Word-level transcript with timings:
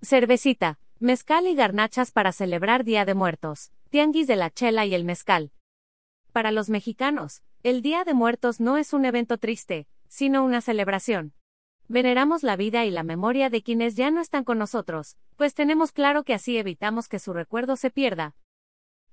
Cervecita, 0.00 0.78
mezcal 1.00 1.48
y 1.48 1.56
garnachas 1.56 2.12
para 2.12 2.30
celebrar 2.30 2.84
Día 2.84 3.04
de 3.04 3.14
Muertos, 3.14 3.72
tianguis 3.90 4.28
de 4.28 4.36
la 4.36 4.48
chela 4.48 4.86
y 4.86 4.94
el 4.94 5.04
mezcal. 5.04 5.50
Para 6.32 6.52
los 6.52 6.70
mexicanos, 6.70 7.42
el 7.64 7.82
Día 7.82 8.04
de 8.04 8.14
Muertos 8.14 8.60
no 8.60 8.76
es 8.76 8.92
un 8.92 9.04
evento 9.04 9.38
triste, 9.38 9.88
sino 10.06 10.44
una 10.44 10.60
celebración. 10.60 11.34
Veneramos 11.88 12.44
la 12.44 12.54
vida 12.54 12.84
y 12.84 12.92
la 12.92 13.02
memoria 13.02 13.50
de 13.50 13.62
quienes 13.62 13.96
ya 13.96 14.12
no 14.12 14.20
están 14.20 14.44
con 14.44 14.58
nosotros, 14.58 15.16
pues 15.36 15.54
tenemos 15.54 15.90
claro 15.90 16.22
que 16.22 16.34
así 16.34 16.58
evitamos 16.58 17.08
que 17.08 17.18
su 17.18 17.32
recuerdo 17.32 17.74
se 17.74 17.90
pierda. 17.90 18.36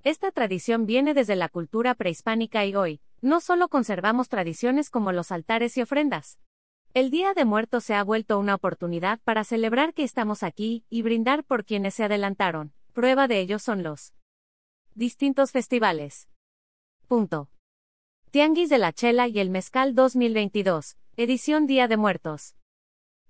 Esta 0.03 0.29
tradición 0.29 0.85
viene 0.85 1.15
desde 1.15 1.35
la 1.35 1.49
cultura 1.49 1.95
prehispánica 1.95 2.63
y 2.63 2.75
hoy, 2.75 3.01
no 3.21 3.41
solo 3.41 3.69
conservamos 3.69 4.29
tradiciones 4.29 4.91
como 4.91 5.11
los 5.11 5.31
altares 5.31 5.77
y 5.77 5.81
ofrendas. 5.81 6.37
El 6.95 7.09
Día 7.09 7.33
de 7.33 7.43
Muertos 7.43 7.83
se 7.83 7.93
ha 7.93 8.01
vuelto 8.05 8.39
una 8.39 8.55
oportunidad 8.55 9.19
para 9.25 9.43
celebrar 9.43 9.93
que 9.93 10.05
estamos 10.05 10.43
aquí 10.43 10.85
y 10.89 11.01
brindar 11.01 11.43
por 11.43 11.65
quienes 11.65 11.93
se 11.93 12.05
adelantaron. 12.05 12.71
Prueba 12.93 13.27
de 13.27 13.41
ello 13.41 13.59
son 13.59 13.83
los 13.83 14.13
distintos 14.93 15.51
festivales. 15.51 16.29
Tianguis 18.31 18.69
de 18.69 18.77
la 18.77 18.93
Chela 18.93 19.27
y 19.27 19.39
el 19.39 19.49
Mezcal 19.49 19.93
2022, 19.93 20.95
edición 21.17 21.67
Día 21.67 21.89
de 21.89 21.97
Muertos. 21.97 22.55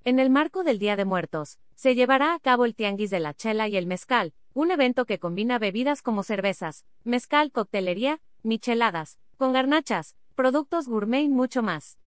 En 0.03 0.19
el 0.19 0.29
marco 0.29 0.63
del 0.63 0.77
Día 0.77 0.95
de 0.95 1.05
Muertos, 1.05 1.57
se 1.73 1.95
llevará 1.95 2.35
a 2.35 2.39
cabo 2.39 2.65
el 2.65 2.75
Tianguis 2.75 3.09
de 3.09 3.19
la 3.19 3.33
Chela 3.33 3.67
y 3.67 3.77
el 3.77 3.87
Mezcal, 3.87 4.35
un 4.53 4.69
evento 4.69 5.07
que 5.07 5.17
combina 5.17 5.57
bebidas 5.57 6.03
como 6.03 6.21
cervezas, 6.21 6.85
mezcal, 7.03 7.51
coctelería, 7.51 8.21
micheladas, 8.43 9.17
con 9.37 9.53
garnachas, 9.53 10.15
productos 10.35 10.87
gourmet 10.87 11.23
y 11.23 11.29
mucho 11.29 11.63
más. 11.63 11.97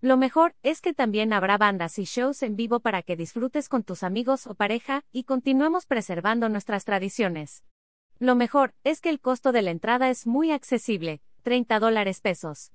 Lo 0.00 0.16
mejor 0.16 0.54
es 0.62 0.80
que 0.80 0.94
también 0.94 1.32
habrá 1.32 1.58
bandas 1.58 1.98
y 1.98 2.04
shows 2.04 2.44
en 2.44 2.54
vivo 2.54 2.78
para 2.78 3.02
que 3.02 3.16
disfrutes 3.16 3.68
con 3.68 3.82
tus 3.82 4.04
amigos 4.04 4.46
o 4.46 4.54
pareja 4.54 5.04
y 5.10 5.24
continuemos 5.24 5.86
preservando 5.86 6.48
nuestras 6.48 6.84
tradiciones. 6.84 7.64
Lo 8.20 8.36
mejor 8.36 8.74
es 8.84 9.00
que 9.00 9.10
el 9.10 9.18
costo 9.18 9.50
de 9.50 9.62
la 9.62 9.72
entrada 9.72 10.08
es 10.08 10.24
muy 10.24 10.52
accesible, 10.52 11.20
30 11.42 11.80
dólares 11.80 12.20
pesos. 12.20 12.72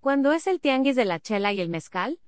¿Cuándo 0.00 0.32
es 0.32 0.46
el 0.46 0.60
Tianguis 0.60 0.94
de 0.94 1.04
la 1.04 1.18
Chela 1.18 1.52
y 1.52 1.60
el 1.60 1.70
Mezcal? 1.70 2.20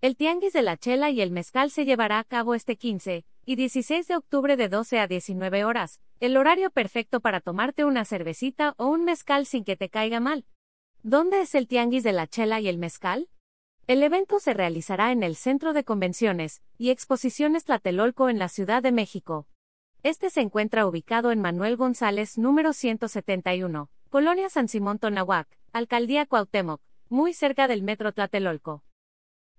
El 0.00 0.16
Tianguis 0.16 0.54
de 0.54 0.62
la 0.62 0.78
Chela 0.78 1.10
y 1.10 1.20
el 1.20 1.30
Mezcal 1.30 1.70
se 1.70 1.84
llevará 1.84 2.18
a 2.18 2.24
cabo 2.24 2.54
este 2.54 2.76
15 2.76 3.26
y 3.44 3.56
16 3.56 4.08
de 4.08 4.16
octubre 4.16 4.56
de 4.56 4.70
12 4.70 5.00
a 5.00 5.06
19 5.06 5.64
horas, 5.64 6.00
el 6.18 6.38
horario 6.38 6.70
perfecto 6.70 7.20
para 7.20 7.40
tomarte 7.40 7.84
una 7.84 8.06
cervecita 8.06 8.74
o 8.78 8.86
un 8.86 9.04
mezcal 9.04 9.44
sin 9.44 9.64
que 9.64 9.76
te 9.76 9.90
caiga 9.90 10.18
mal. 10.18 10.46
¿Dónde 11.02 11.42
es 11.42 11.54
el 11.54 11.68
Tianguis 11.68 12.04
de 12.04 12.12
la 12.12 12.26
Chela 12.26 12.60
y 12.60 12.68
el 12.68 12.78
Mezcal? 12.78 13.28
El 13.86 14.02
evento 14.02 14.38
se 14.40 14.54
realizará 14.54 15.12
en 15.12 15.22
el 15.22 15.36
Centro 15.36 15.72
de 15.72 15.84
Convenciones 15.84 16.62
y 16.78 16.90
Exposiciones 16.90 17.64
Tlatelolco 17.64 18.28
en 18.28 18.38
la 18.38 18.48
Ciudad 18.48 18.82
de 18.82 18.92
México, 18.92 19.46
este 20.04 20.30
se 20.30 20.40
encuentra 20.40 20.84
ubicado 20.84 21.30
en 21.30 21.40
Manuel 21.40 21.76
González 21.76 22.36
número 22.36 22.72
171, 22.72 23.88
Colonia 24.10 24.48
San 24.48 24.66
Simón 24.66 24.98
Tonahuac, 24.98 25.46
Alcaldía 25.72 26.26
Cuauhtémoc, 26.26 26.80
muy 27.08 27.32
cerca 27.32 27.68
del 27.68 27.84
Metro 27.84 28.10
Tlatelolco. 28.10 28.82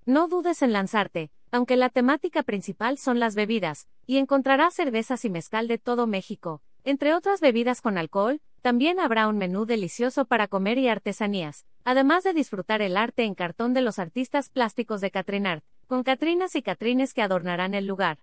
No 0.06 0.28
dudes 0.28 0.62
en 0.62 0.74
lanzarte, 0.74 1.32
aunque 1.50 1.78
la 1.78 1.88
temática 1.88 2.44
principal 2.44 2.98
son 2.98 3.22
las 3.22 3.36
bebidas, 3.36 3.88
y 4.06 4.18
encontrarás 4.18 4.74
cervezas 4.74 5.24
y 5.24 5.30
mezcal 5.30 5.70
de 5.70 5.78
todo 5.78 6.08
México, 6.08 6.62
entre 6.84 7.14
otras 7.14 7.40
bebidas 7.40 7.80
con 7.80 7.98
alcohol, 7.98 8.42
también 8.64 9.02
habrá 9.02 9.28
un 9.28 9.38
menú 9.38 9.66
delicioso 9.66 10.24
para 10.24 10.48
comer 10.48 10.78
y 10.78 10.88
artesanías, 10.88 11.66
además 11.84 12.24
de 12.24 12.32
disfrutar 12.32 12.82
el 12.82 12.96
arte 12.96 13.26
en 13.26 13.36
cartón 13.36 13.74
de 13.74 13.82
los 13.82 14.00
artistas 14.00 14.50
plásticos 14.50 15.02
de 15.02 15.12
Catrinart, 15.12 15.66
con 15.86 16.04
Catrinas 16.04 16.56
y 16.56 16.62
Catrines 16.62 17.14
que 17.14 17.22
adornarán 17.22 17.74
el 17.74 17.88
lugar. 17.88 18.20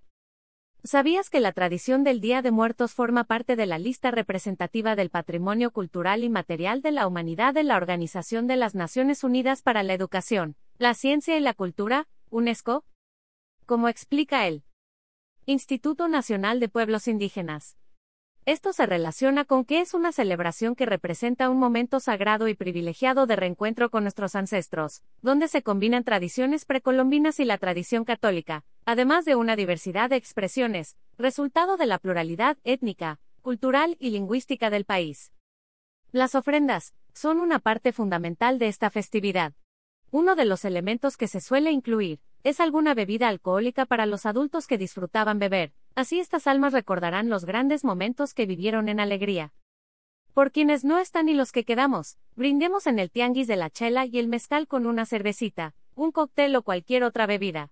¿Sabías 0.82 1.28
que 1.28 1.40
la 1.40 1.52
tradición 1.52 2.04
del 2.04 2.22
Día 2.22 2.40
de 2.40 2.52
Muertos 2.52 2.94
forma 2.94 3.24
parte 3.24 3.54
de 3.54 3.66
la 3.66 3.78
lista 3.78 4.10
representativa 4.10 4.96
del 4.96 5.10
patrimonio 5.10 5.72
cultural 5.72 6.24
y 6.24 6.30
material 6.30 6.80
de 6.80 6.92
la 6.92 7.06
humanidad 7.06 7.52
de 7.52 7.62
la 7.62 7.76
Organización 7.76 8.46
de 8.46 8.56
las 8.56 8.74
Naciones 8.74 9.22
Unidas 9.22 9.60
para 9.60 9.82
la 9.82 9.92
Educación, 9.92 10.56
la 10.78 10.94
Ciencia 10.94 11.36
y 11.36 11.40
la 11.40 11.52
Cultura, 11.52 12.08
UNESCO? 12.30 12.86
Como 13.66 13.90
explica 13.90 14.46
el 14.46 14.64
Instituto 15.44 16.08
Nacional 16.08 16.60
de 16.60 16.70
Pueblos 16.70 17.08
Indígenas. 17.08 17.76
Esto 18.46 18.72
se 18.72 18.86
relaciona 18.86 19.44
con 19.44 19.66
que 19.66 19.80
es 19.80 19.92
una 19.92 20.12
celebración 20.12 20.74
que 20.74 20.86
representa 20.86 21.50
un 21.50 21.58
momento 21.58 22.00
sagrado 22.00 22.48
y 22.48 22.54
privilegiado 22.54 23.26
de 23.26 23.36
reencuentro 23.36 23.90
con 23.90 24.04
nuestros 24.04 24.34
ancestros, 24.34 25.02
donde 25.20 25.46
se 25.46 25.62
combinan 25.62 26.04
tradiciones 26.04 26.64
precolombinas 26.64 27.38
y 27.38 27.44
la 27.44 27.58
tradición 27.58 28.04
católica, 28.04 28.64
además 28.86 29.26
de 29.26 29.36
una 29.36 29.56
diversidad 29.56 30.08
de 30.08 30.16
expresiones, 30.16 30.96
resultado 31.18 31.76
de 31.76 31.84
la 31.84 31.98
pluralidad 31.98 32.56
étnica, 32.64 33.20
cultural 33.42 33.96
y 34.00 34.10
lingüística 34.10 34.70
del 34.70 34.86
país. 34.86 35.32
Las 36.10 36.34
ofrendas 36.34 36.94
son 37.12 37.40
una 37.40 37.58
parte 37.58 37.92
fundamental 37.92 38.58
de 38.58 38.68
esta 38.68 38.88
festividad. 38.88 39.52
Uno 40.10 40.34
de 40.34 40.46
los 40.46 40.64
elementos 40.64 41.18
que 41.18 41.28
se 41.28 41.40
suele 41.40 41.72
incluir 41.72 42.20
es 42.44 42.60
alguna 42.60 42.94
bebida 42.94 43.28
alcohólica 43.28 43.86
para 43.86 44.06
los 44.06 44.26
adultos 44.26 44.66
que 44.66 44.78
disfrutaban 44.78 45.38
beber, 45.38 45.72
Así 45.94 46.20
estas 46.20 46.46
almas 46.46 46.72
recordarán 46.72 47.28
los 47.28 47.44
grandes 47.44 47.84
momentos 47.84 48.32
que 48.32 48.46
vivieron 48.46 48.88
en 48.88 49.00
alegría. 49.00 49.52
Por 50.32 50.52
quienes 50.52 50.84
no 50.84 50.98
están 50.98 51.28
y 51.28 51.34
los 51.34 51.52
que 51.52 51.64
quedamos, 51.64 52.16
brindemos 52.36 52.86
en 52.86 52.98
el 52.98 53.10
tianguis 53.10 53.48
de 53.48 53.56
la 53.56 53.70
chela 53.70 54.06
y 54.06 54.18
el 54.18 54.28
mezcal 54.28 54.68
con 54.68 54.86
una 54.86 55.04
cervecita, 55.04 55.74
un 55.94 56.12
cóctel 56.12 56.54
o 56.56 56.62
cualquier 56.62 57.02
otra 57.02 57.26
bebida. 57.26 57.70